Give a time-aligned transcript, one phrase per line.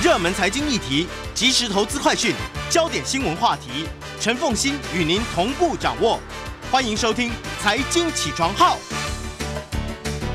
[0.00, 2.32] 热门财经议题、即时投资快讯、
[2.70, 3.84] 焦点新闻话题，
[4.20, 6.20] 陈凤欣与您同步掌握。
[6.70, 8.76] 欢迎收听《财经起床号》。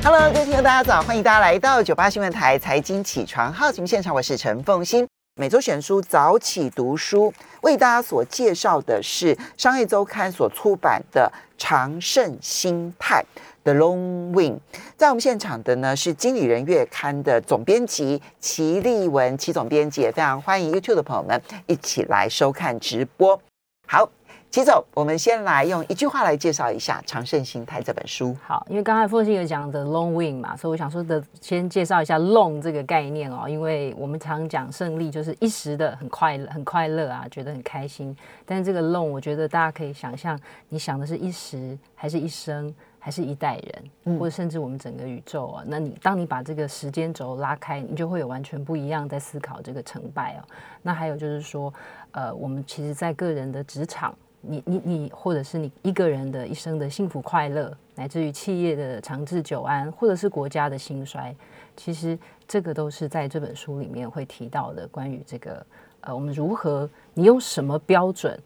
[0.04, 5.08] Hello，各位听众，大家早，欢迎大家来到九八新闻台财经起床号节目现场，我是陈凤欣。
[5.36, 13.24] 每周选书早起读书，为大家所介绍的是商业周刊所出版的《长胜心态》
[13.64, 14.60] The Long Wing。
[14.96, 23.40] 在我们现场的呢是经理人月刊的总编辑齐立文，齐总编辑也非常欢迎 YouTube 的朋友们一起来收看直播。
[23.88, 24.10] 好，
[24.50, 28.36] 齐总，我们先来用一句话来介绍一下《长胜心态》这本书。
[28.46, 38.16] 好，因为刚才凤信有讲的 long win 嘛，所以我想说的先介绍一下 long 这个概念哦，因为我们常讲胜利就是一时的很快乐、很快乐啊，觉得很开心。
[38.46, 40.40] 但是这个 long，我觉得大家可以想象，
[40.70, 45.64] 你想的是一时，还是一生，还是一代人，或者甚至我们整个宇宙啊？
[45.68, 50.48] 那你当你把这个时间轴拉开，你就会有完全不一样在思考这个成败哦。
[50.82, 51.74] 那还有就是说，
[52.12, 54.16] 呃，我们其实，在个人的职场。
[54.46, 61.34] 你你你，或者是你一个人的一生的幸福快乐，乃至于企业的长治久安，或者是国家的兴衰，
[61.78, 64.86] 其实这个都是在这本书里面会提到的。
[64.90, 65.66] 关于这个，
[66.02, 68.38] 呃，我们如何，你用什么标准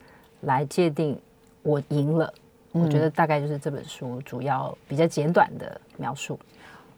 [0.42, 1.20] 来界定
[1.64, 2.32] 我赢了？
[2.80, 6.40] 我觉得大概就是这本书主要比较简短的描述。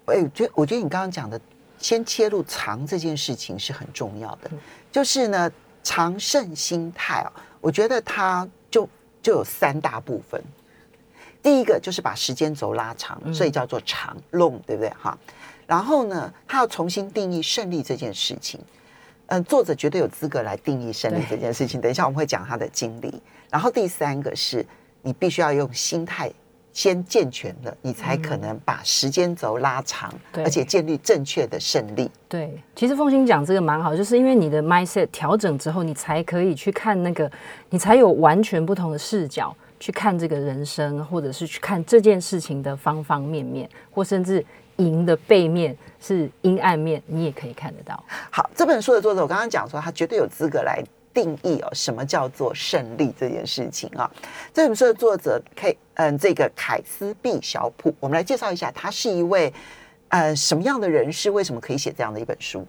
[0.06, 1.40] 哎，我觉得我觉得你刚刚讲的，
[1.78, 4.50] 先切入长这件事情是很重要的。
[4.92, 5.52] 就是呢，
[5.84, 8.88] 长胜心态啊，我觉得它就
[9.22, 10.42] 就有三大部分。
[11.42, 14.90] 第一个就是把时间轴拉长，所以叫做长 long，对不对？
[15.00, 15.18] 哈。
[15.66, 18.60] 然后呢，他要重新定义胜利这件事情。
[19.28, 21.80] 嗯，作者绝对有资格来定义胜利这件事情。
[21.80, 23.22] 等一下我们会讲他的经历。
[23.50, 24.66] 然后第三个是
[25.10, 26.32] 你必须要用心态
[26.72, 32.12] 先健全了，你才可能把时间轴拉长，而且建立正确的胜利。
[32.28, 37.30] 对，其实凤欣讲这个蛮好，就是因为你的 mindset 调整之后，你才可以去看那个，
[37.72, 44.46] 你才有完全不同的视角去看这个人生，或者是去看这件事情的方方面面，或甚至
[44.76, 48.02] 赢的背面是阴暗面，你也可以看得到。
[48.30, 50.84] 好，这本书的作者我刚刚讲说，他绝对有资格来
[51.22, 54.10] 定义哦，什么叫做胜利这件事情啊？
[54.54, 59.54] 这本书的作者 K，嗯，这个凯斯毕小普，我们来介绍一下，他是一位
[60.08, 61.30] 呃什么样的人士？
[61.30, 62.66] 为什么可以写这样的一本书？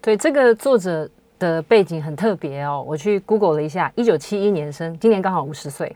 [0.00, 1.08] 对，这个作者
[1.38, 5.94] 的背景很特别哦，我去 Google 了一下，一九七一年生，今年刚好五十岁。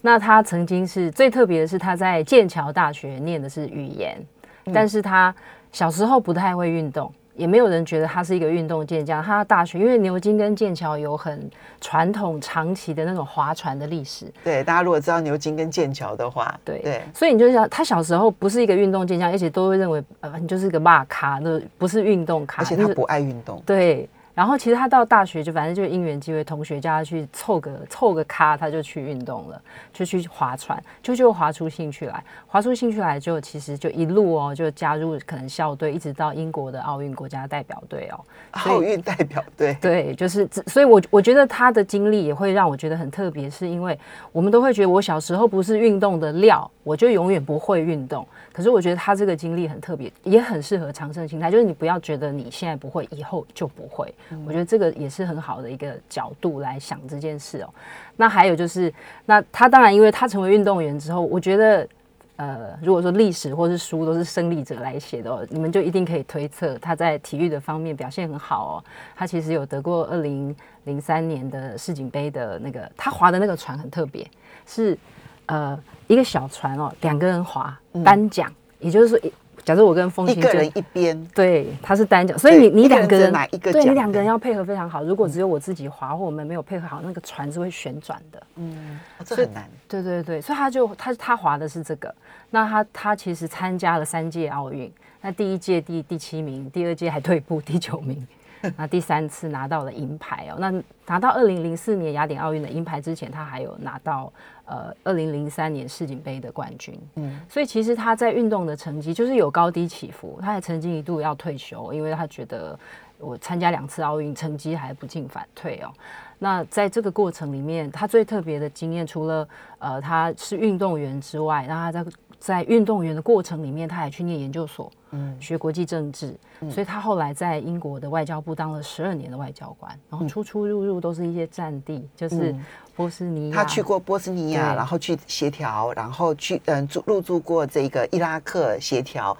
[0.00, 4.24] 那他曾经是最特别的是，他在剑桥大学念的是语言，
[4.72, 5.34] 但是他
[5.72, 7.12] 小时候不太会运动。
[7.36, 9.22] 也没有人觉得他是一个运动健将。
[9.22, 11.50] 他大学因为牛津跟剑桥有很
[11.80, 14.26] 传统长期的那种划船的历史。
[14.42, 23.62] 对，大家如果知道牛津跟剑桥的话，对对，所以你就想，他小时候不是一个运动健将，而且都会认为呃你就是个骂咖，那不是运动咖，而且他不爱运动。
[23.66, 24.08] 对。
[24.34, 29.62] 然后其实他到大学就反正就因缘机会，同学叫他去凑个凑个咖，他就去运动了，
[29.92, 38.20] 就去划船，就就划出兴趣来，划出兴趣来就其实就一路哦，就加入可能校队，一直到英国的奥运国家代表队哦。
[38.52, 39.76] 奥运代表队。
[39.80, 43.96] 对，就是所以，我我觉得他的经历也会让我觉得很特别，是因为
[44.32, 48.26] 我们都会觉得我小时候不是运动的料，我就永远不会运动。
[48.52, 54.12] 可是我觉得他这个经历很特别，也很适合长胜心态，就是你不要觉得你现在不会，以后就不会。
[54.46, 57.68] 我觉得这个也是很好的一个角度来想这件事哦。
[58.16, 58.92] 那还有就是，
[59.26, 61.88] 那他当然因为他成为运动员之后，我觉得
[62.36, 68.84] 呃，如果说历史或是书都是胜利者来写的哦，你们就一定可以推测他在体育的方面表现很好哦。
[69.14, 70.54] 他其实有得过二零
[70.84, 74.28] 零三年的世锦杯的那个，他划的那个船很特别，
[74.66, 74.98] 是
[75.46, 79.18] 呃一个小船哦，两个人划单桨，也就是说。
[79.64, 83.72] 假设我跟风一个人一边，对，他是单脚，所以你你两个人哪一个？
[83.72, 85.02] 对你两个人要配合非常好。
[85.02, 88.42] 如果只有我自己划，或我们没有配合好，那个船是会旋转的。
[88.56, 89.68] 嗯，这很难。
[89.88, 92.14] 对对对，所以他就他他划的是这个。
[92.50, 94.92] 那他他其实参加了三届奥运，
[95.22, 98.26] 那第一届第第七名，第二届还退步第九名，
[98.76, 100.56] 那第三次拿到了银牌哦。
[100.58, 100.72] 那
[101.06, 104.32] 拿到二零零四年雅典奥运的银牌之前，他还有拿到。
[104.66, 110.38] 呃，二零零三年世锦杯的冠军，嗯，所以其实他在运动的成绩就是有高低起伏。
[110.40, 112.78] 他也曾经一度要退休，因为他觉得
[113.18, 115.92] 我参加两次奥运，成绩还不进反退哦。
[116.38, 119.46] 那在这个过程里面，他最特别的经验，除了
[119.78, 122.10] 呃他是运动员之外，那他在
[122.44, 126.36] 在运动员的过程里面，他也去念研究所，嗯，学国际政治，
[126.70, 132.54] 所以他后来在英国的外交部当了十二年的外交官，然后出出入入都是一些战地，就是
[132.94, 139.34] 波斯尼亚，他去过波斯尼亚，然后去协调，然后去嗯住入住过这个伊拉克协调，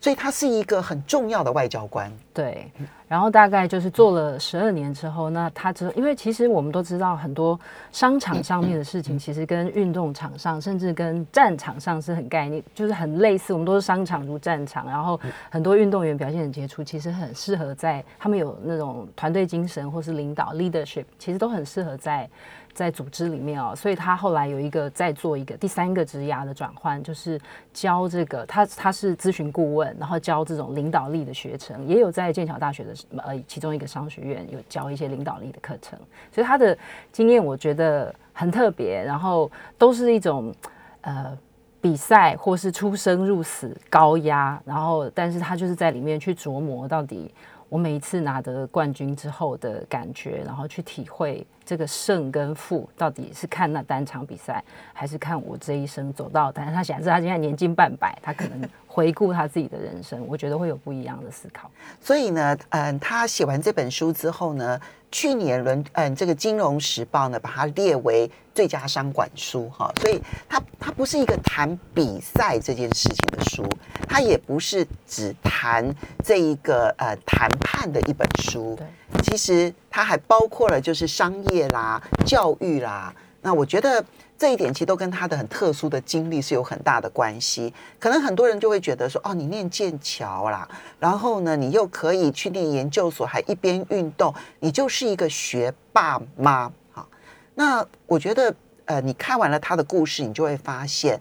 [0.00, 2.10] 所以他是一个很重要的外交官。
[2.32, 2.72] 对，
[3.06, 7.58] 然后大概就是做了十二年之后，那他之后，因为其实我们都知道很多
[7.92, 13.52] 商场上面的事情，其实跟运动场上，甚至跟战场上是很概念，就是很类似。
[13.52, 15.20] 我们都是商场如战场，然后
[15.50, 22.28] 很多运动员表现很杰出，其实很适合在他们有那种团队精神或是领导 leadership，其实都很适合在。
[22.72, 27.40] 在组织里面哦，所以他后来有一个在做一个第三个职涯的转换，就是
[27.72, 35.98] 教这个他他是咨询顾问，然后教这种领导力的学程，也有在剑桥大学的呃其中一个商学院有教一些领导力的课程，
[36.32, 36.76] 所以他的
[37.12, 40.54] 经验我觉得很特别，然后都是一种
[41.02, 41.36] 呃
[41.80, 47.32] 比赛或是出生入死高压，然后但是他就是在里面去琢磨到底。
[47.68, 54.60] 我每一次拿得冠军之后的感觉，然后去体会这个胜跟负到底是看那单场比赛，
[54.92, 56.50] 还是看我这一生走到？
[56.50, 61.70] 但是他显示他现在年近半百，他可能 回顾他自己的人生，我觉得会有不一样的思考。
[62.00, 64.80] 所以呢，嗯，他写完这本书之后呢？
[65.12, 73.64] 去年伦嗯，这个《金融时报》呢，把它列为最佳商管书哈，所以它它不是一个谈比赛这件事情的书，
[74.08, 75.94] 它也不是只谈
[76.24, 84.04] 这一个呃谈判的一本书，对，其实它还包括了就是商业啦、教育啦，那我觉得。
[84.40, 87.74] 这一点其实都跟他的很特殊的经历是有很大的关系。
[87.98, 90.66] 可能很多人就会觉得说，哦，你念剑桥啦，
[90.98, 96.72] 然后呢，你又可以去念研究所，还一边运动，你就是一个学霸吗？
[96.90, 97.06] 好，
[97.54, 98.54] 那我觉得，
[98.90, 101.20] 呃，你看完了他的故事，你就会发现，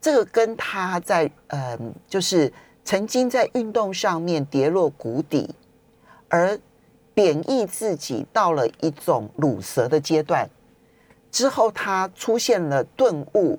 [0.00, 2.52] 这个跟他在，呃，就是
[2.84, 5.54] 曾经在运动上面跌落谷底，
[6.28, 6.58] 而
[7.14, 10.50] 贬义自己到了一种乳蛇的阶段。
[11.30, 13.56] 之后，他出现了顿悟，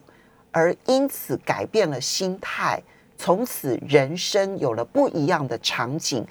[0.52, 2.84] 而因此改变了心态，
[3.18, 6.28] 从此人生有了不一样的场景，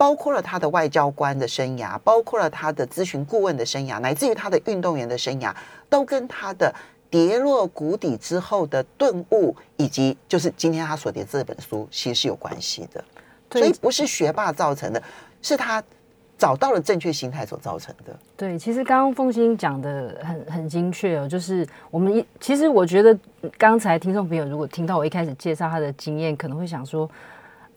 [0.00, 5.54] 包括了他的外交官的生涯，包括了他的咨询顾问的生涯，乃至于他的运动员的生涯，
[5.90, 6.74] 都跟他的
[7.10, 13.04] 跌落谷底之后的顿悟，以及就是今天他所写这本书，其实是有关系的。
[13.52, 15.02] 所以不是学霸造成的，
[15.42, 15.84] 是他。
[16.38, 18.18] 找到了正确心态所造成的。
[18.34, 23.14] 对，其实刚刚凤欣讲的很很精确哦，就是我们一其实我觉得
[23.58, 27.06] 刚才听众朋友如果听到我一开始介绍他的经验，可能会想说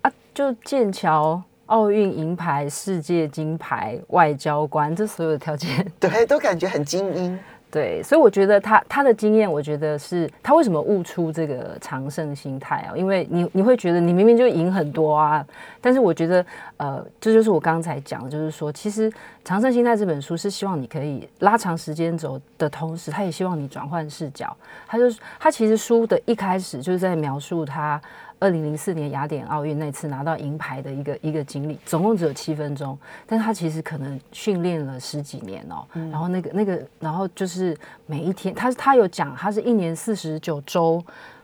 [0.02, 7.39] 啊，就剑桥奥运银牌、世界金牌、外交官，这所有的条件， 对，都感觉很精英。
[7.71, 12.94] 对，所以我觉得他他的经验，我觉得是他为什么悟出这个长胜心态啊？
[12.95, 15.44] 因为你你会觉得你明明就赢很多啊，
[15.81, 16.45] 但是我觉得
[16.77, 19.10] 呃，这就是我刚才讲的，就是说，其实
[19.44, 24.56] 《长胜心态》这本书是希望你可以拉长时间轴的同时，他也希望你转换视角。
[24.86, 25.06] 他就
[25.39, 28.00] 他其实书的一开始就是在描述他。
[28.44, 35.88] 二零零四年雅典奥运那次拿到银牌的一个一个经历，总共只有七分钟，但他其实可能训练了十几年哦。
[36.12, 37.74] 然后那个那个，然后就是
[38.06, 41.01] 每一天，他他有讲，他是一年四十九周，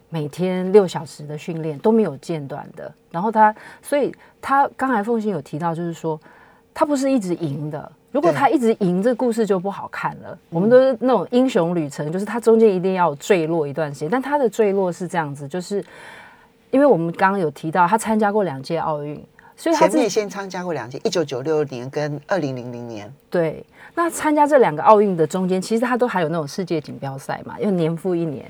[0.09, 2.93] 每天六小时的训练都没有间断的。
[3.09, 6.19] 然后他，所以他刚才凤欣有提到，就是说
[6.73, 7.89] 他不是一直赢的。
[8.11, 10.37] 如果他一直赢，这故事就不好看了。
[10.49, 15.81] 我们都是那种英雄旅程，就是他中间一定要坠落一段时间，但他的坠落是这样子，就是。
[16.71, 19.15] 因为我们刚刚有提到，他参加过两届奥运，
[19.55, 23.11] 所以他前面先参加过两届，一九九六年跟二零零零年。
[23.29, 28.45] 对，那参加这两个奥运的中间，其实他都还有那种世界锦标赛嘛，又年复一年，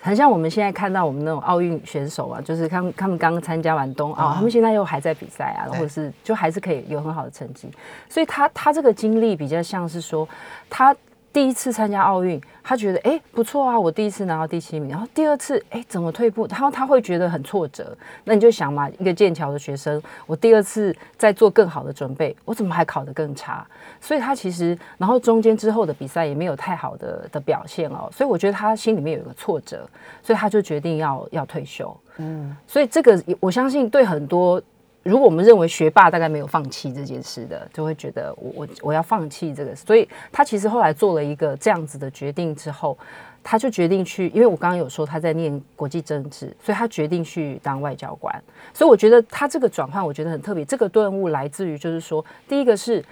[0.00, 7.68] 很像我们现在看到我们那种奥运选手啊，就是他们他们刚参加完冬奥，他们现在又还在比赛啊，或者是就还是可以有很好的成绩，
[8.08, 10.28] 所以他他这个经历比较像是说
[10.70, 10.96] 他。
[11.36, 14.88] 第一次参加奥运，他觉得哎不错啊，我第一次拿到第七名。
[14.88, 16.46] 然后第二次哎怎么退步？
[16.46, 17.94] 然后他会觉得很挫折。
[18.24, 23.66] 那你就想嘛，一个剑桥的学生，我第二次在做更好的准备，我怎么还考得更差？
[24.00, 28.08] 所以他其实，然后中间之后的比赛也没有太好的的表现哦。
[28.10, 29.86] 所以我觉得他心里面有一个挫折，
[30.22, 31.94] 所以他就决定要要退休。
[32.16, 34.58] 嗯，所以这个我相信对很多。
[35.06, 42.98] 如果我们认为学霸大概没有放弃这件事的，就会觉得我我我要放弃这个，所以他其实后来做了一个这样子的决定之后，
[43.42, 48.34] 他就决定去，因为我刚刚有说他在念国际政治，所以他决定去当外交官。
[48.74, 50.64] 所以我觉得他这个转换，我觉得很特别。
[50.64, 53.04] 这个顿悟来自于就是说，第一个是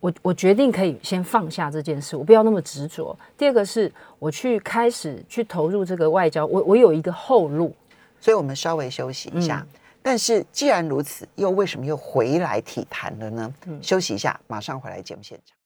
[0.00, 7.72] 我我决定可以先放下这件事，我不要那么执着；第二个是我去开始去投入这个外交，我我有一个后路。
[8.20, 9.64] 所以我们稍微休息一下。
[10.02, 13.54] 但是既然如此，又为什么又回来体坛了呢？
[13.80, 15.56] 休息一下，马上回来节目现场。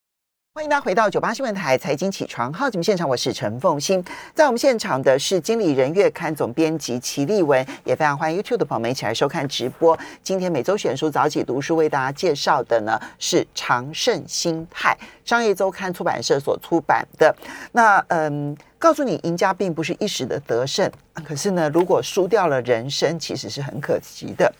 [0.55, 4.02] 欢迎大家回到九八新闻台财经起床号节目现场，我是陈凤欣。
[4.35, 9.99] 在我们现场的是经理人月刊总编辑齐立文，也非常欢迎 YouTube 的朋友们一起来收看直播。
[10.23, 17.37] 今天每周选书早起读书为大家介绍的呢是长盛心态，商业周刊出版社所出版的。
[17.73, 20.90] 那嗯，告诉你，赢家并不是一时的得胜，
[21.25, 24.52] 可是呢，如果输掉了人生，其实是很可惜的。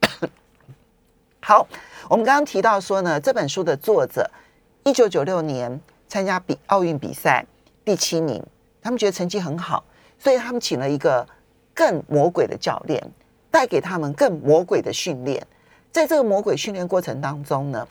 [1.40, 1.66] 好，
[2.08, 4.30] 我们刚刚提到说呢，这本书的作者。
[4.86, 7.44] 一九九六年参加比奥运比赛
[7.86, 8.44] 第七名，
[8.82, 9.82] 他们觉得成绩很好，
[10.18, 11.26] 所以他们请了一个
[11.72, 13.02] 更魔鬼的教练，
[13.50, 15.42] 带给他们更魔鬼的训练。
[15.90, 17.88] 在这个魔鬼训练过程当中呢，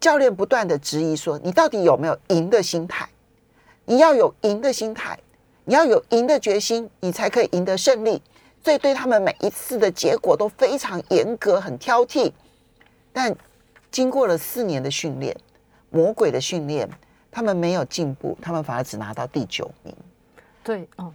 [0.00, 3.06] 教练不断的质疑说：“你到底有没有赢的心态？
[3.86, 5.18] 你要有赢的心态，
[5.64, 8.20] 你要有赢的决心，你才可以赢得胜利。”
[8.62, 12.30] 所以对他们每一次的结果都非常严格、很挑剔。
[13.12, 13.34] 但
[13.90, 15.34] 经过了四年的训练。
[15.88, 16.86] 魔鬼的训练，
[17.30, 19.96] 他们没有进步，他们反而只拿到第九名。
[20.62, 21.10] 对，哦，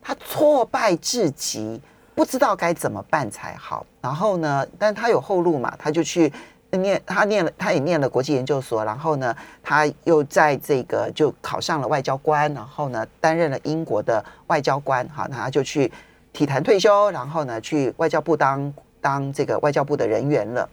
[0.00, 1.80] 他挫败至极，
[2.14, 3.84] 不知道该怎么办才好。
[4.00, 6.32] 然后呢，但他有后路嘛，他就去
[6.78, 8.84] 念，他念了，他也念了国际研究所。
[8.84, 15.08] 然后呢，他又在这个就考上了外交官，然后呢，担任了英国的外交官。
[15.08, 15.90] 好，那他就去
[16.32, 20.68] 体坛退休，然后呢，去外交部当当这个外交部的人员了。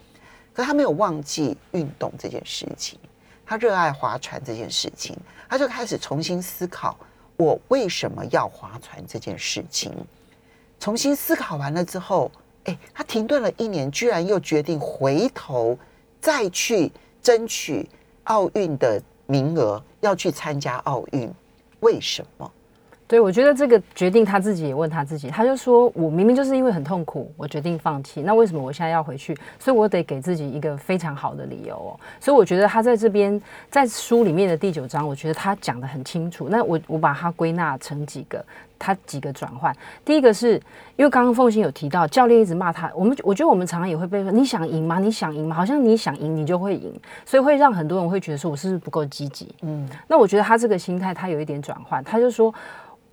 [0.54, 3.00] 可他没有忘记运动这件事情。
[3.46, 5.16] 他热爱划船这件事情，
[5.48, 6.98] 他就开始重新思考
[7.38, 9.94] 我为什么要划船这件事情。
[10.80, 12.30] 重新思考完了之后，
[12.66, 15.80] 哎，他停顿了一年，居然又决定回头
[16.20, 17.88] 再去争取
[18.26, 21.32] 奥运的名额，要去参加奥运。
[21.82, 22.52] 为什么？
[23.08, 28.22] 对，我觉得这个决定他自己也问他自己，他就说：“我明明就是因为很痛苦，我决定放弃。
[28.22, 29.34] 那为什么我现在要回去？
[29.58, 32.00] 所以我得给自己一个非常好的理由哦。
[32.20, 36.50] 所以我觉得他在这边在书里面的第九章，我觉得他讲的很清楚。
[36.50, 38.46] 那我我把它归纳成几个，
[38.78, 39.76] 他几个转换。
[40.06, 40.54] 第一个是
[40.96, 42.92] 因为刚刚凤欣有提到，教练一直骂他。
[42.96, 45.00] 我们我觉得我们常常也会被说：你想赢吗？
[45.00, 45.56] 你想赢吗？
[45.56, 46.94] 好像你想赢，你就会赢。
[47.26, 49.54] 所以会让很多人会觉得说，我是不是不够积极？
[49.62, 52.54] 嗯，那我觉得他这个心态他有一点转换，他就说。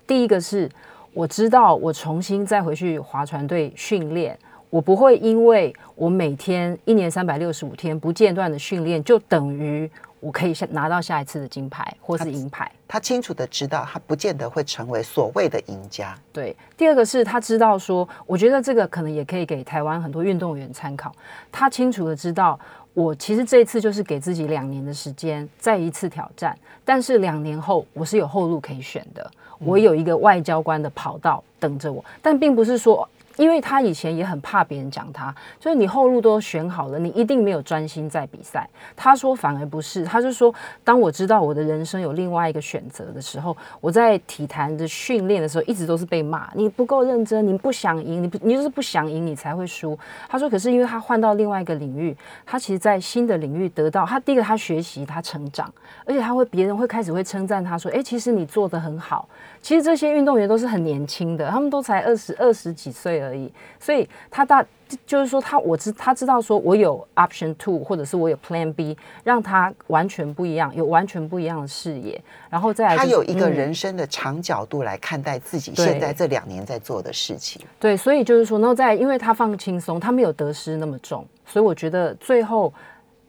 [0.07, 0.71] 第一个是，
[1.15, 9.91] 我知道我重新再回去划船队训练，我不会因为我每天一年三百六十五天不间断的训练，就等于
[10.25, 12.71] 我可以下拿到下一次的金牌或是银牌。
[12.89, 16.17] 他清楚的知道，他不见得会成为所谓的赢家。
[16.33, 21.15] 对，第二个是他知道说，我觉得这个可能也可以给台湾很多运动员参考。
[21.53, 22.59] 他清楚的知道。
[22.95, 26.57] 我其实这一次就是给自己两年的时间，再一次挑战。
[26.85, 29.29] 但是两年后，我是有后路可以选的，
[29.59, 32.05] 我有一个外交官的跑道等着我。
[32.23, 33.07] 但并不是说。
[33.37, 38.69] 因为他以前也很怕别人讲他，就是你后路都选好了，你一定没有专心在比赛。
[38.95, 49.99] 他说反而不是，他就说，当我知道我的人生有另外一个选择的时候，我在体坛的训练的时候，一直都是被骂，你不够认真，你不想赢，你不你就是不想赢，你才会输。
[50.29, 55.73] 他说，可是因为他换到另外一个领域，他其实在新的领域得到他第一个他学习他成长，
[56.05, 59.29] 而且他会别人会开始会称赞他说，哎，其实你做的很好。
[59.61, 64.65] 其实这些运动员都是很年轻的，他们都才二十二十几岁而已，所以他大
[65.07, 77.61] 就是说他我知他知道说我有 option two 或者是我有 plan B，让他完全不一样，有完全不一样的视野，然后再来他有一个人生的长角度来看待自己现在这两年在做的事情。
[77.81, 82.73] 对，所以就是说，然后在因为他放轻松，他没有得失那么重，所以我觉得最后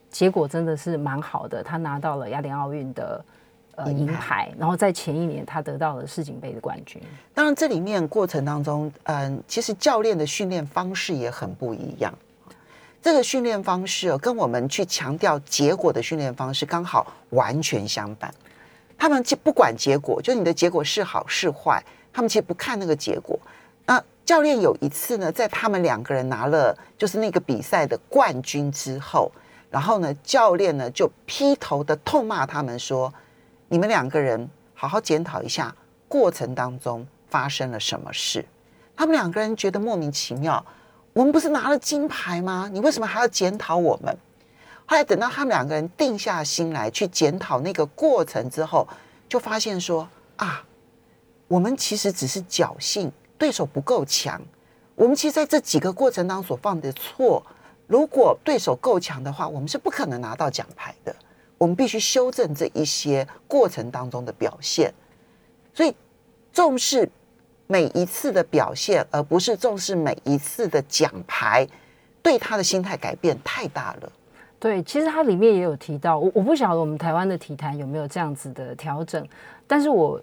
[0.10, 3.24] 结果真的是蛮好的，他拿到了雅典奥运的。
[3.76, 7.02] 呃，银牌，然后在前一年他得到了世锦杯的冠军。
[7.34, 12.18] 当然，这里面过程当中，嗯，其实教练的训练方式也很不一样。
[13.02, 18.34] 这个训练方式哦跟我们去强调结果的训练方式刚好完全相反。
[18.98, 23.38] 他们就不管结果，就你的结果是好是坏，他们其实不看那个结果。
[23.86, 29.30] 那教练有一次呢，在他们两个人拿了就是那个比赛的冠军之后，
[29.70, 33.14] 然后呢，教练呢就劈头的痛骂他们说。
[33.76, 35.76] 你们两个人好好检讨一下
[36.08, 38.46] 过程当中发生了什么事。
[38.96, 40.66] 他们两个人觉得莫名其妙。
[41.12, 42.70] 我们不是拿了金牌吗？
[42.72, 44.18] 你为什么还要检讨我们？
[44.86, 48.88] 后来等到他们两个人定下心来去检讨那个过程之后，
[49.28, 50.64] 就发现说啊，
[51.50, 54.42] 我们其实只是侥幸，对手不够强。
[54.96, 57.46] 我们其实在这几个过程当中所犯的错，
[57.88, 61.14] 如果对手够强的话，我们是不可能拿到奖牌的。
[61.58, 64.94] 我们必须修正这一些过程当中的表现，
[65.74, 65.96] 所以
[66.52, 67.10] 重视
[67.68, 71.68] 每一次的表现，而不是重视每一次的奖牌，
[72.22, 74.12] 对他的心态改变太大了。
[74.58, 79.28] 对，其实它里面也有提到，我我不晓得我们台湾的体坛有没有这样子的调整，
[79.68, 80.20] 但是我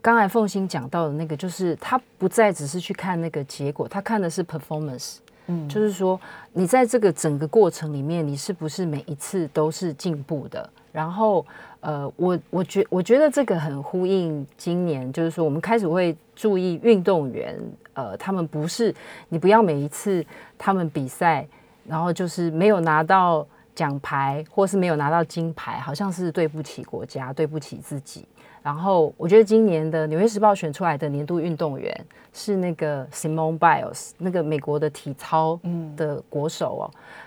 [0.00, 6.20] 刚才凤欣讲到的那个，就是他不再只是去看那个结果，他看的是 performance，嗯，就是说
[6.52, 10.68] 你在这个整个过程里面，你是不是每一次都是进步的？
[10.92, 11.44] 然后，
[11.80, 17.58] 呃，我我觉我觉得这个很呼应今年，就是说我们开始会注意运动员，
[17.94, 18.94] 呃，他们不是
[19.28, 20.24] 你不要每一次
[20.56, 21.46] 他们比赛，
[21.86, 23.46] 然后就是没有拿到。
[23.74, 28.24] 奖牌，或是没有拿到金牌，好像是对不起国家，对不起自己。
[28.64, 31.94] 然后我觉得今年的《纽约时报》选出来的年度运动员
[32.32, 35.60] 是那个 Simone Biles，那个美国的体操
[35.94, 36.84] 的国手哦。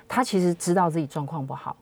[0.08, 1.78] 他其实知道自己状况不好，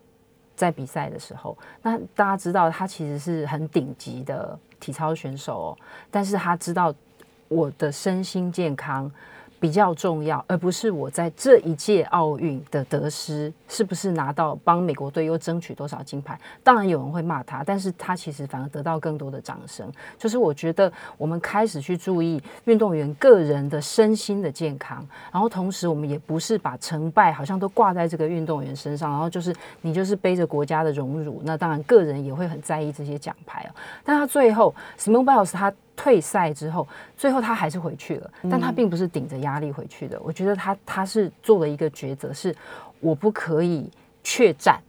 [0.58, 5.78] 在比赛的时候，那大家知道他其实是很顶级的体操选手哦，
[6.12, 6.94] 但是他知道
[7.48, 9.10] 我的身心健康。
[9.66, 16.40] 比较重要，而不是我在这一届奥运的得失是不是拿到帮美国队又争取多少金牌？
[16.64, 19.92] 当然有人会骂他，但是他其实反而得到更多的掌声。
[20.20, 33.74] 就是我觉得我们开始去注意运动员个人的身心的健康，然后同时我们也不是把成败好像都挂在这个运动员身上，然后就是你就是背着国家的荣辱，那当然个人也会很在意这些奖牌哦。
[34.04, 35.74] 但他最后 s i m o n Biles 他。
[35.96, 40.20] 退赛之后，最后他还是回去了，但他并不是顶着压力回去的。
[40.22, 42.56] 我觉得他他是做了一个抉择，是
[43.00, 43.90] 我不可以
[44.24, 44.82] 怯战，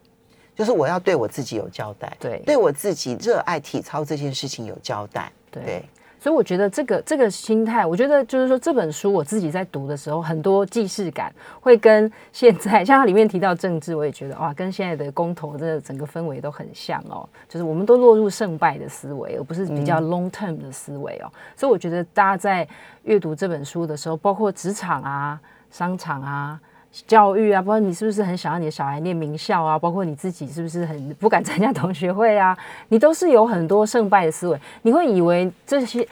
[0.55, 5.85] 就是我要对我自己有交代，对，对我自己热爱体操这件事情有交代，对。
[6.27, 17.29] 所以我觉得这个这个心态，我觉得就是说这本书我自己在读的时候，很多既视感会跟现在 像它里面提到政治，我也觉得哇，跟现在的公投的整个氛围都很像哦。
[17.49, 21.31] 就是我们都落入胜败的思维，而不是比较 long term 的思维哦。
[21.55, 22.67] 所以我觉得大家在
[23.05, 25.41] 阅读这本书的时候，包括职场啊、
[25.71, 26.61] 商场啊。
[27.07, 29.79] 教育啊，包括你是不是很想要你的小孩念名校啊？
[29.79, 32.57] 包括你自己是不是很不敢参加同学会啊？
[32.89, 36.07] 你都是有很多胜败的思维，你会以为这些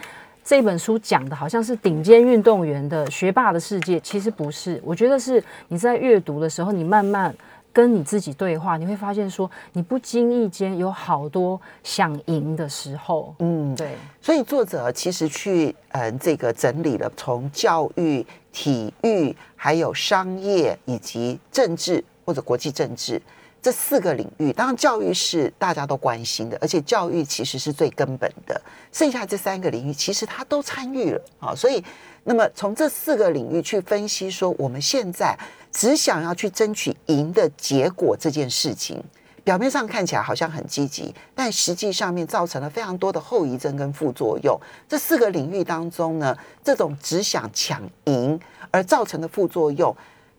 [0.45, 4.81] 这本书讲的好像是顶尖运动员的学霸的世界，其实不是。
[4.85, 7.35] 我觉得是你在阅读的时候，你慢慢
[7.75, 13.35] 跟你自己对话，你会发现说，你不经意间有好多想赢的时候。
[13.41, 13.97] 嗯，对。
[14.23, 18.25] 所以作者其实去嗯这个整理了从教育。
[18.57, 23.21] 体育、还有商业以及政治或者国际政治
[23.65, 28.61] 这四个领域，当然教育是大家都关心的，而且教育其实是最根本的。
[28.93, 31.55] 剩下这三个领域，其实他都参与了啊。
[31.57, 31.83] 所以，
[32.25, 35.35] 那么从这四个领域去分析，说我们现在
[35.73, 39.03] 只想要去争取赢的结果这件事情。
[39.43, 44.61] 表面上看起来好像很积极，但实际上面造成了非常多的后遗症跟副作用。
[44.87, 48.39] 这四个领域当中呢，这种只想抢赢
[48.71, 49.95] 而造成的副作用，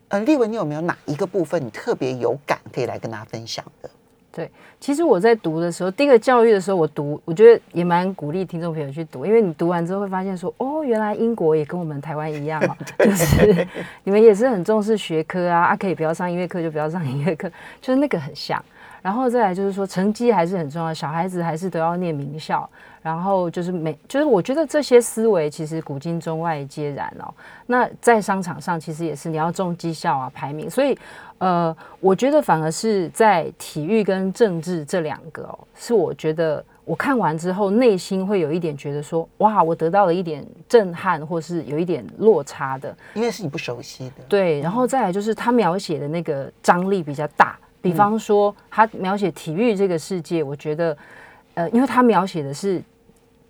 [0.08, 3.90] 呃，立文，你有没有哪一个部分你特别有感，可以来跟大家分享的？
[4.30, 13.66] 对，其实我在读的时候，第一个教育的时候，我读，我觉得也蛮鼓励听众朋友去读，因为你读完之后会发现说，哦，原来英国也跟我们台湾一样啊， 就是
[14.04, 18.62] 你们也是很重视学科啊，啊，可以不要上音乐课就不要上音乐课，就是那个很像。
[19.06, 22.68] 然后再来就是说，成绩还是很重要，小孩子还是都要念名校。
[23.04, 27.32] 然后就是每，就是我觉得这些思维其实古今中外皆然哦。
[27.66, 30.68] 那在商场上，其实也是你要重绩效啊，排名。
[30.68, 30.98] 所以，
[31.38, 44.24] 呃，我觉得反而是在体育跟政治这两个哦，是我觉得我看完之后内心会有一点觉得说，哇，我得到了一点震撼，或是有一点落差的，因为是你不熟悉的。
[44.28, 47.56] 对，然后再来就是他描写的那个张力比较大。
[47.86, 50.96] 比方说，他描写体育这个世界，我觉得，
[51.54, 52.82] 呃，因为他描写的是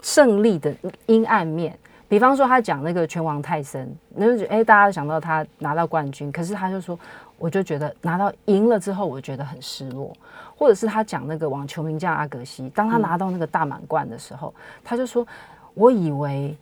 [0.03, 0.75] 胜利的
[1.07, 1.75] 阴暗面。
[2.07, 6.99] 比方说，他讲那个拳王泰森，那就觉得，哎，大家想到他拿到冠军，可是他就说，
[7.39, 10.15] 我就觉得拿到赢了之后，我觉得很失落。
[10.55, 14.53] 或者是他讲那个网球名将阿格西，当他拿到那个大满贯的时候，
[14.85, 15.27] 他就说，
[15.73, 16.55] 我以为，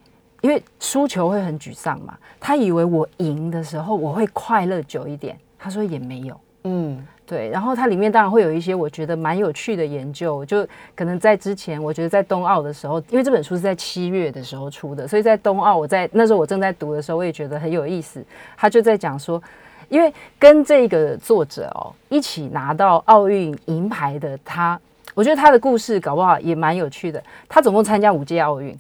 [0.42, 7.04] 因为输球会很沮丧嘛，他以为我赢的时候我会快乐久一点，他说也没有，嗯。
[7.26, 18.22] 对，然后它里面当然会有一些我觉得蛮有趣的研究，就可能在之前，我觉得在冬奥的时候，因为这本书是在七月的时候出的，所以在冬奥，我在那时候我正在读的时候，我也觉得很有意思。
[18.56, 19.42] 他就在讲说，
[19.88, 24.78] 因为跟这个作者哦一起拿到奥运银牌的他，
[25.14, 27.22] 我觉得他的故事搞不好也蛮有趣的。
[27.48, 28.76] 他总共参加五届奥运。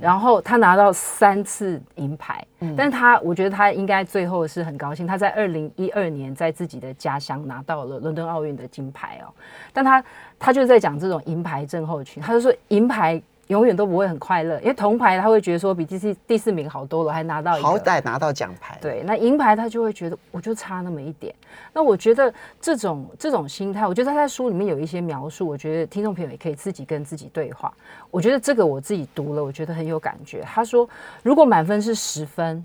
[0.00, 2.44] 然后他拿到三次银牌，
[2.76, 9.32] 但是他我觉得他应该最后是很高兴，他在二零一二年在自己的家乡拿到了伦敦奥运的金牌哦。
[9.72, 10.04] 但他
[10.38, 13.20] 他就在讲这种银牌症候群，他就说银牌
[13.52, 17.78] 永远都不会很快乐，因为铜牌他会觉得说比第四第四名好多了，还拿到一好。
[17.78, 21.34] 歹拿到奖牌，，对，那银牌他就会觉得我就差那么一点。
[21.72, 27.70] 那我觉得这种这种心态，我觉得他在书里面有一些描述，我觉得听众朋友也可以自己跟自己对话。
[28.10, 30.40] 我觉得这个我自己读了，我觉得很有感觉。
[30.42, 30.88] 他说，
[31.22, 32.64] 如果满分是十分，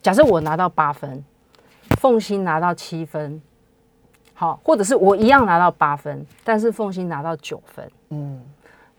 [0.00, 1.22] 假设我拿到八分，
[1.98, 3.42] 凤欣拿到七分，
[4.32, 7.90] 好，或者是我一样拿到八分，但是凤欣拿到九分。
[8.10, 8.40] 嗯，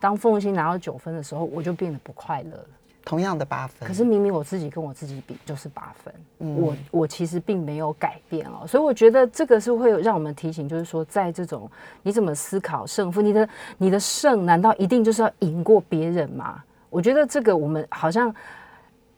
[0.04, 2.66] 当凤欣拿到九分的时候，我就变得不快乐了。
[3.06, 16.62] 同样的八分，可是明明我自己跟我自己比就是八分，嗯我我其实并没有改变哦，所以我觉得这个是会有让我们提醒，就是说在这种你怎么思考胜负，你的你的胜难道一定就是要赢过别人吗？
[16.90, 18.34] 我觉得这个我们好像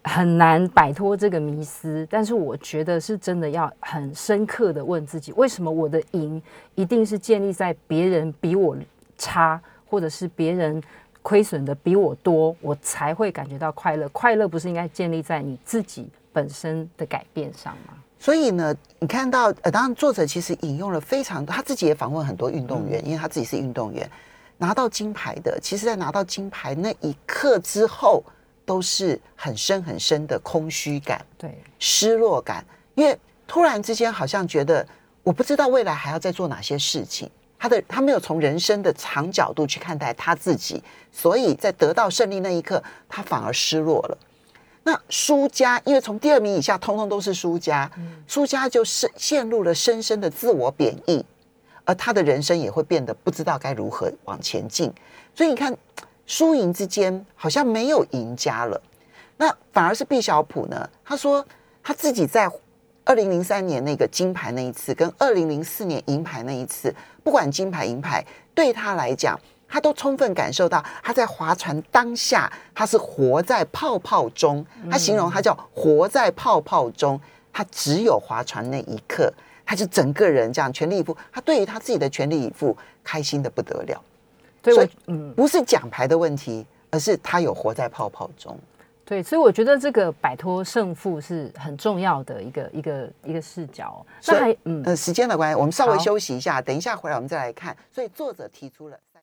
[0.03, 6.39] 很难摆脱这个迷思，但是我觉得是真的要很深刻的问自己，为什么我的赢
[6.75, 8.77] 一定是建立在别人比我
[9.17, 10.81] 差，或者是别人
[11.21, 14.07] 亏损的比我多，我才会感觉到快乐。
[14.09, 17.93] 快乐不是应该建立在你自己本身的改变上吗？
[18.19, 24.09] 所以呢，你看到呃，当然作者其实引用了非常多，他自己也访问很多运动员，因为他自己是运动员，
[24.57, 28.23] 拿到金牌的，其实在拿到金牌那一刻之后，
[28.65, 34.87] 都是很深很深的空虚感、对，失落感，因为突然之间好像觉得
[35.21, 37.29] 我不知道未来还要再做哪些事情。
[37.65, 44.17] 他的他没有从人生的长角度去看待他自己，所以在得到胜利那一刻，他反而失落了。
[44.83, 47.89] 那输家，因为从第二名以下，通通都是输家，
[48.27, 51.25] 输家就是陷入了深深的自我贬义，
[51.85, 54.93] 而他的人生也会变得不知道该如何往前进。
[55.33, 55.75] 所以你看，
[56.27, 58.79] 输赢之间好像没有赢家了，
[59.37, 60.87] 那反而是毕小普呢？
[61.03, 61.43] 他说
[61.81, 62.47] 他自己在
[63.05, 69.39] 二零零三年那个金牌那一次，跟二零零四年银牌那一次，不管金牌银牌，对他来讲。
[69.67, 74.63] 他都充分感受到他在划船当下，他是活在泡泡中。
[74.89, 77.19] 他形容他叫活在泡泡中，
[77.51, 79.33] 他只有划船那一刻，
[79.65, 81.17] 他就整个人这样全力以赴。
[81.31, 84.01] 他对于他自己的全力以赴，开心的不得了。
[84.61, 88.57] 对我所以嗯，不是奖牌的问题，而是他有活在泡泡中。
[89.05, 94.05] 对，所以我觉得这个摆脱胜负是很重要的一个一个一个视角哦。
[94.25, 97.77] 那还嗯，呃，时间的关系，我们稍微休息一下，等一下回来我们再来看。
[97.93, 99.21] 所以作者提出了三。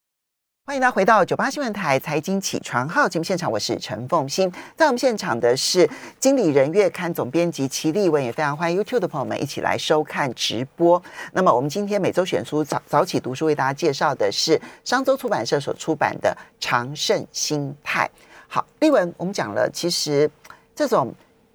[0.65, 4.49] 欢迎大家回到九八新闻台财经起床号节目现场，我是陈凤欣。
[4.77, 5.91] 在我们现场的是
[6.21, 11.03] 经理人月刊总编辑齐立文，也非常欢迎 YouTube 的朋友们一起来收看直播。
[11.33, 16.31] 那么我们今天每周选书早早起读书为大家介绍的是商周出版社所出版的
[16.65, 18.09] 《长盛心态》。
[18.55, 20.31] 好，立文，我们讲了，其实
[20.77, 21.11] 这种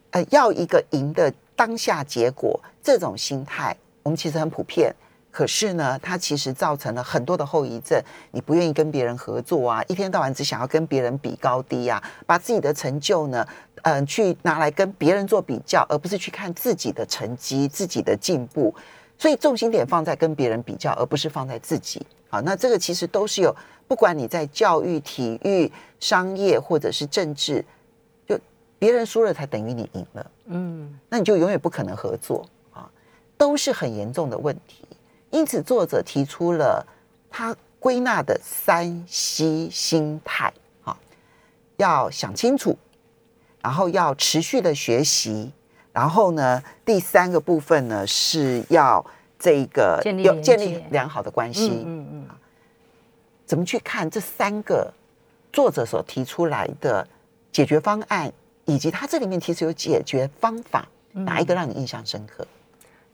[0.09, 4.91] 呃要一个赢的当下结果这种心态，我们其实很普遍。
[5.29, 8.01] 可是呢，它其实造成了很多的后遗症。
[8.31, 13.47] 你不愿意跟别人合作啊，一天到晚只想要跟别人比高低啊，把自己的成就呢，
[13.83, 18.73] 嗯、去拿来跟别人做比较，而不是去看自己的成绩、自己的进步。
[19.19, 22.03] 所以重心点放在跟别人比较，而不是放在自己。
[22.27, 23.55] 好，那这个其实都是有，
[23.87, 27.63] 不管你在教育、体育、商业或者是政治，
[28.27, 28.37] 就
[28.77, 30.31] 别人输了才等于你赢了。
[30.45, 32.89] 嗯，那你就永远不可能合作啊，
[33.37, 34.83] 都是很严重的问题。
[35.29, 36.85] 因此，作者提出了
[37.29, 40.51] 他归纳的三 C 心态
[40.83, 40.97] 啊，
[41.77, 42.77] 要想清楚，
[43.61, 45.51] 然后要持续的学习，
[45.91, 49.05] 然后呢，第三个部分呢是要
[49.37, 51.83] 这个建立建立良好的关系。
[51.85, 52.27] 嗯嗯
[53.47, 54.93] 怎么去看这三个
[55.51, 57.07] 作者所提出来的
[57.51, 58.31] 解决方案，
[58.65, 62.45] 以及他这里面其实有解决方法，哪一个让你印象深刻？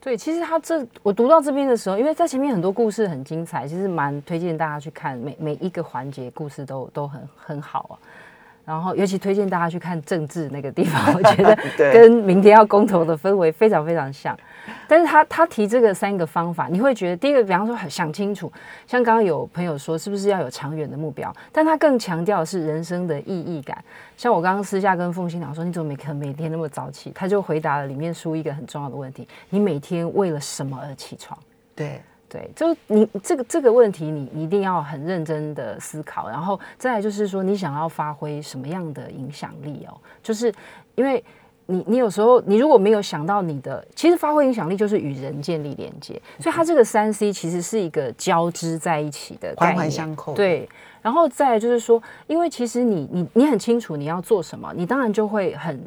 [0.01, 7.95] 对，其实他这我读到这边的时候，因为在前面很多故事很精彩，其实蛮推荐大家去看，每每一个环节故事都都很很好啊。
[8.65, 11.57] 然后尤其推荐大家去看政治那个地方， 我觉得
[11.91, 14.37] 跟明天要公投的氛围非常非常像。
[14.87, 18.49] 但是他他提这个三个方法，你会觉得第一个，比方说很想清楚，
[18.87, 21.33] 像刚刚有朋友说，是不是要有长远的目标？
[21.51, 23.83] 但他更强调的是人生的意义感。
[24.15, 27.11] 像我刚刚私下跟凤欣讲说，你怎么每可能每天那么早起？
[27.13, 31.37] 他就回答了里面书一个很重要的问题：你每天为了什么而起床？
[31.75, 32.01] 对，
[32.33, 39.93] 对，就你这个这个问题你，你一定要很认真的思考，然后再来就是说，你想要发挥什么样的影响力哦？
[40.23, 40.51] 就是
[40.95, 41.23] 因为
[41.67, 50.67] 你你有时候你如果没有想到你的，其实发挥影响力就是与人建立连接，所以它这个三 C 其实是一个交织在一起的环，环相扣。，对，
[51.03, 55.79] 然后再来就是说，因为其实你你你很清楚你要做什么，你当然就会很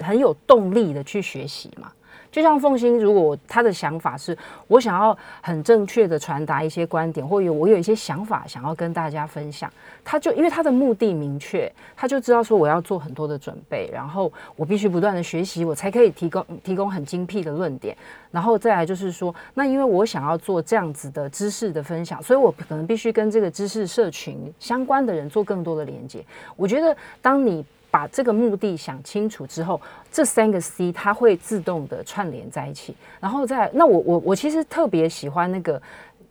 [0.00, 1.90] 很有动力的去学习嘛。
[2.32, 9.70] 就像凤欣，如果他的想法是我想要很正确的传达一些观点，或有我有一些想法想要跟大家分享，
[10.02, 17.94] 他就因为他的目的明确，他就知道说我要做很多的准备，然后我必须不断的学习，我才可以提供提供很精辟的论点。
[18.30, 26.24] 然后再来就是说，那因为我想要做这样子的知识的分享，所以我可能必须跟这个知识社群相关的人做更多的连接。
[26.56, 27.62] 我觉得，当你
[27.92, 29.78] 把这个目的想清楚之后，
[30.10, 32.96] 这三个 C 它会自动的串联在一起。
[33.20, 35.80] 然后再那我我我其实特别喜欢那个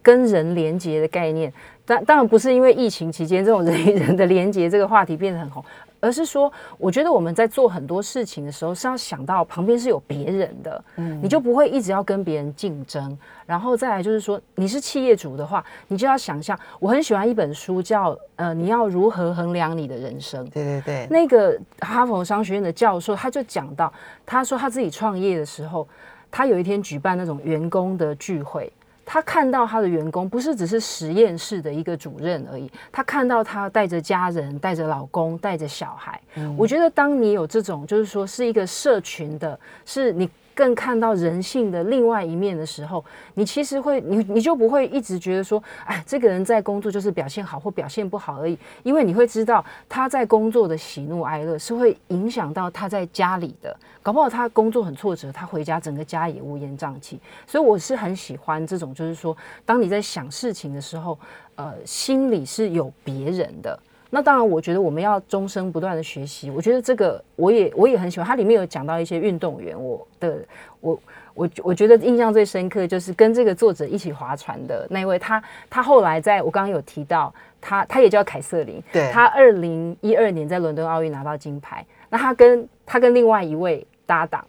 [0.02, 1.54] 跟人连接的概念。
[1.86, 5.64] 但当然不是因为疫情期间这种人与人的连接这个话题变得很红。
[6.02, 13.18] 而是说，我觉得我们在做很多事情的时候，是要想到旁边是有别人的，嗯，你就不会一直要跟别人竞争。
[13.46, 20.44] 然后再来就是说，你是企业主的话，你就要想象，我很喜欢一本书，叫呃，你要如何衡量你的人生？
[20.50, 23.94] 对对对，那个哈佛商学院的教授他就讲到，
[24.26, 25.88] 他说他自己创业的时候，
[26.32, 28.72] 他有一天举办那种员工的聚会。
[29.06, 36.20] 他看到他的员工不是只是实验室的一个主任而已，他看到他带着家人、带着老公、带着小孩。
[36.58, 40.30] 我觉得，当你有这种，就是说是一个社群的，是你。
[40.54, 57.20] 更看到人性的另外一面的时候，你其实会，你你就不会一直觉得说，哎，这个人在工作就是表现好或表现不好而已，因为你会知道他在工作的喜怒哀乐是会影响到他在家里的，搞不好他工作很挫折，他回家整个家也乌烟瘴气。
[57.48, 59.36] 所以我是很喜欢这种，就是说，
[59.66, 61.18] 当你在想事情的时候，
[61.56, 63.80] 呃，心里是有别人的。
[64.14, 66.52] 那当然，我觉得我们要终生不断的学习。
[66.52, 68.28] 我觉得这个我也我也很喜欢。
[68.28, 70.40] 它里面有讲到一些运动员，我的
[70.82, 71.00] 我
[71.34, 78.84] 我我觉得印象最深刻就是跟这个作者一起划船的那位，他他后来在我刚刚有提到他，他也叫凯瑟琳。
[78.92, 81.86] 对，他二零一二年在伦敦奥运拿到金牌。
[82.10, 84.46] 那他跟他跟另外一位搭档。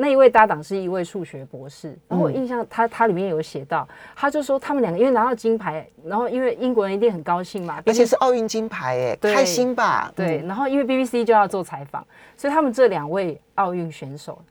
[0.00, 3.86] 那一位搭档是一位数学博士，然后我印象他他里面有写到，
[4.16, 10.10] 他就说他们两个因为拿到金牌，然后因为英国人一定很高兴嘛，而且是奥运金牌哎，开心吧？
[10.16, 12.02] 对，然后因为 BBC 就要做采访，
[12.34, 14.42] 所以他们这两位奥运选手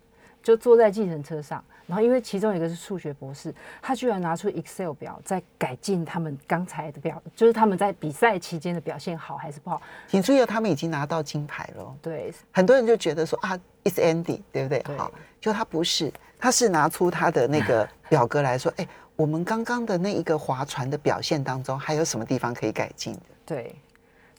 [0.44, 1.64] 就坐在计程车上。
[1.90, 9.82] 然后，因为其中一个是数学博士，他居然拿出 Excel 表在改进他们刚才的表，就是他们在比赛期间的表现好还是不好。
[10.08, 11.96] 请注意，他们已经拿到金牌了。
[12.00, 14.84] 对，很多人就觉得说啊，It's Andy，对不对？
[14.96, 23.22] 好，就他不是，他是拿出他的那个表格来说，哎，我们刚刚的那一个划船的表现当中，还有什么地方可以改进的？
[23.48, 23.76] 对。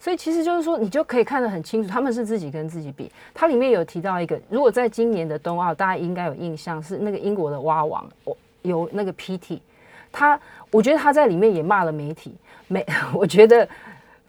[0.01, 3.13] 所以其实就是说，你就可以看得很清楚，他们是自己跟自己比。
[3.35, 9.61] 它里面有提到一个，如果在今年的冬奥，大家应该有印象，是那个英国的蛙王，我有那个 PT，
[10.11, 12.35] 他，我觉得他在里面也骂了媒体，
[12.67, 12.85] 没，
[13.15, 13.69] 我觉得。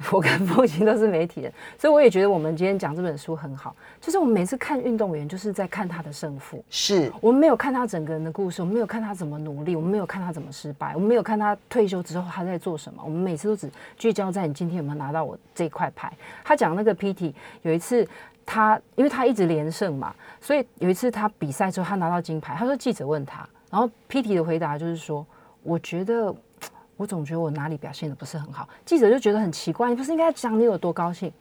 [0.11, 3.75] 我跟风行都是媒体人，所以我也觉得我们今天讲这本书很好。
[3.99, 13.01] 就是我们每次看运动员，就是在看他的胜负，是我们没有看他整个人的故事，我们没有看他怎么努力，我们没有看他怎么失败，我们没有看他退休之后他在做什么。
[13.05, 16.11] 我们每次都只聚焦在你今天有没有拿到我这块牌。
[16.43, 18.07] 他讲那个 PT 有一次
[18.45, 25.25] 他，因为他一直连胜嘛，所以有一次他比赛之后他拿到金牌，他说记者问他，然后 PT 的回答就是说，
[25.63, 26.35] 我觉得。
[27.01, 31.33] 我总觉得我哪里表现的不是很好，记者就觉得很奇怪，你不是应该讲你有多高兴？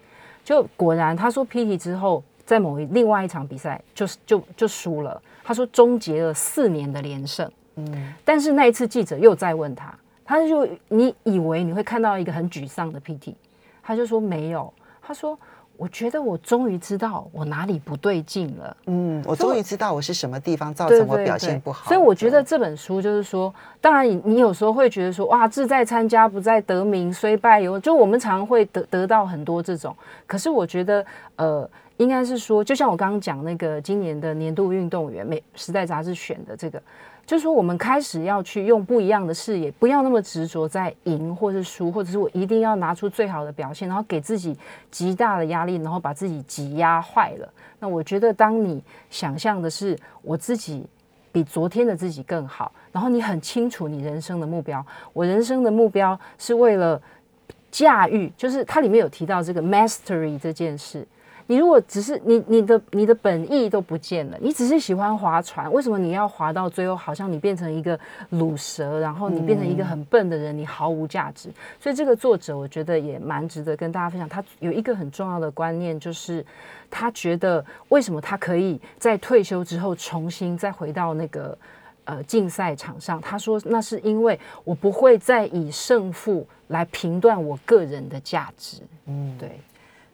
[0.43, 5.21] 就果然他说 PT 之后，在某一另外一场比赛，就是就就输了。
[5.45, 7.47] 他说终结了四年的连胜。
[7.77, 9.95] 嗯，但是那一次记者又再问他，
[10.25, 13.35] 他就你以为你会看到一个很沮丧的 PT，
[13.83, 15.39] 他就说没有，他说。
[15.81, 18.77] 我觉得我终于知道我哪里不对劲了。
[18.85, 21.89] 嗯，我终于知道我是什么地方造成我表现不好。
[21.89, 29.97] 所以我觉得这本书就是说，当然你你有时候会觉得说，哇，志在参加不在得名，虽败犹就我们常会得得到很多这种。
[30.27, 36.83] 可是我觉得，呃，应该是说，就像我刚刚讲那个今年的年度运动员，美时代杂志选的这个。
[37.31, 44.59] 就是说，我们开始要去用不一样的视野，不要那么执着在赢或是输，或者是我一定要拿出最好的表现，然后给自己
[44.91, 47.49] 极大的压力，然后把自己挤压坏了。
[47.79, 50.85] 那我觉得，当你想象的是我自己
[51.31, 57.01] 比昨天的自己更好，然后你很清楚你人生的目标，我人生的目标是为了
[57.71, 61.07] 驾驭，就是它里面有提到这个 mastery 这件事。
[61.51, 67.99] 你如果只是你你的你的本意都不见了，你只是喜欢划船，为什么你要划到最后，好像你变成一个
[68.35, 71.51] 卤蛇，然后你变成一个很笨的人，你毫无价值。
[71.81, 74.29] 所以这个作者我觉得也蛮值得跟大家分享。
[74.29, 76.47] 他有一个很重要的观念，就是
[76.89, 81.59] 他觉得为什么他可以在退休之后重新再回到那个
[82.05, 83.21] 呃竞赛场上？
[83.21, 88.83] 他说那是因为我不会再以胜负来评断我个人的价值。
[89.07, 89.59] 嗯，对。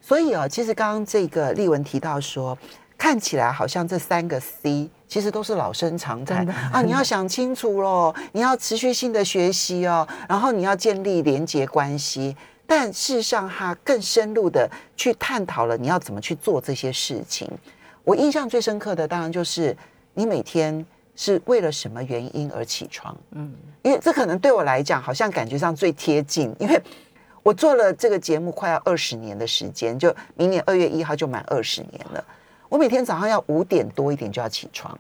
[0.07, 2.57] 所以啊，其实刚刚这个丽文提到说，
[2.97, 6.81] 看起来好像这三个 C 其实都是老生常谈的啊！
[6.81, 12.37] 你要想清楚喽，你要持续性的学习哦，然后你要建立连结关系。
[12.69, 17.51] 但事实上，他更深入的去探讨了你要怎么去做这些事情。
[18.05, 19.77] 我印象最深刻的，当然就是
[20.15, 23.17] 你每天是为了什么原因而起床。
[23.33, 26.81] 嗯，因为这可能对我来讲，好像感觉上最贴近，因为
[27.47, 32.25] 我做了这个节目快要二十年的时间，就明年二月一号就满二十年了。
[32.69, 34.99] 我每天早上要五点多一点就要起床，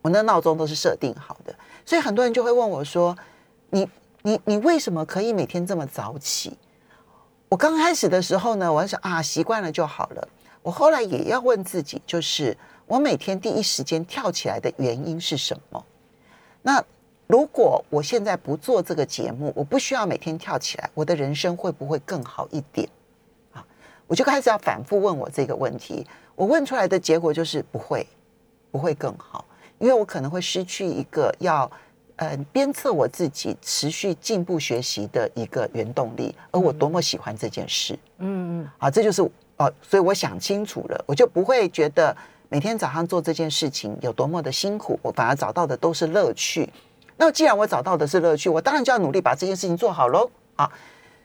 [0.00, 1.54] 我那闹钟都是设定好的，
[1.84, 3.14] 所以很多人就会问我说
[3.68, 3.86] ：“你
[4.22, 6.56] 你你为什么可以每天这么早起？”
[7.50, 10.26] 我刚开始的时候呢，我想啊，习惯了就好了。
[10.62, 15.84] 我后来也要问自己，就是我每天第一时间跳起来的原因是什么？
[16.62, 16.82] 那
[17.28, 22.88] 如果我现在不做这个节目，我不需要每天跳起来，我的人生会不会更好一点？
[23.52, 23.64] 啊，
[24.08, 26.04] 我就开始要反复问我这个问题。
[26.34, 28.04] 我问出来的结果就是不会，
[28.70, 29.44] 不会更好，
[29.78, 31.70] 因为我可能会失去一个要。
[32.20, 39.22] 呃，鞭策我自己持续进步学习的一个原动力，而我多么喜欢这件事，嗯嗯，啊，这就是
[39.56, 42.16] 哦，所以我想清楚了，我就不会觉得
[42.48, 46.68] 每天早上做这件事情有多么的辛苦，我反而找到的都是乐趣。
[47.18, 50.70] 那既然我找到的是乐趣，我当然就要努力把这件事情做好喽啊！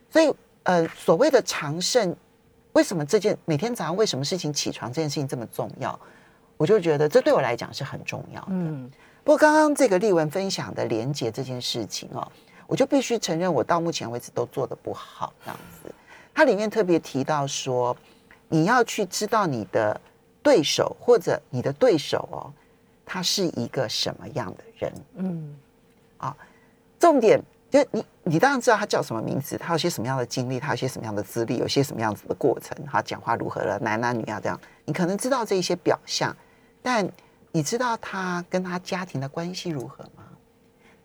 [0.10, 2.14] 所以，呃，所谓的长胜，
[2.74, 5.98] 为什么这件每天早上为什么事情起床这件事情这么重要？
[6.58, 8.48] 我就觉得这对我来讲是很重要的。
[8.50, 8.92] 嗯。
[9.24, 12.30] 不过，刚刚这个丽文分享的连接这件事情哦，
[12.68, 15.32] 我就必须承认，我到目前为止都做的不好。
[15.46, 15.90] 这样子，
[16.34, 17.96] 它里面特别提到说，
[18.50, 20.00] 你要去知道你的
[20.42, 22.52] 对手或者你的对手哦，
[23.06, 24.94] 他是一个什么样的人。
[25.16, 25.56] 嗯，
[26.24, 26.38] 啊，
[27.00, 36.36] 重点就你，你当然知道他叫什么名字，他有些什么样的经历，他有些什么样的资历，有些什么样子的过程，他讲话如何了，男男女啊这样，你可能知道这一些表象，
[36.82, 37.08] 但。
[37.56, 40.24] 你知道他跟他家庭的关系如何吗？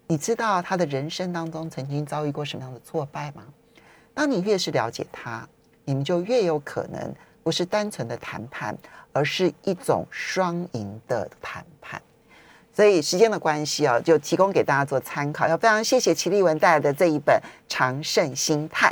[0.06, 3.44] 你知道他的人生当中曾经遭遇过什么样的挫败吗？
[4.14, 5.46] 当你越是了解他，
[5.84, 8.74] 你们就越有可能不是单纯的谈判，
[9.12, 12.00] 而是一种双赢的谈判。
[12.78, 15.48] 所以时间的关系啊，就提供给大家做参考。
[15.48, 17.34] 要非常谢谢齐立文带来的这一本
[17.68, 18.88] 《长胜心态》。